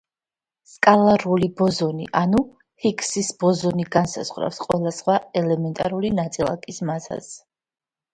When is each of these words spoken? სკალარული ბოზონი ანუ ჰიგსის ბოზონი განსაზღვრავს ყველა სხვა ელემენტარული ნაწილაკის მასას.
სკალარული 0.69 1.49
ბოზონი 1.57 2.07
ანუ 2.21 2.39
ჰიგსის 2.85 3.29
ბოზონი 3.43 3.85
განსაზღვრავს 3.97 4.61
ყველა 4.63 4.95
სხვა 5.01 5.19
ელემენტარული 5.43 6.11
ნაწილაკის 6.21 6.81
მასას. 6.91 7.29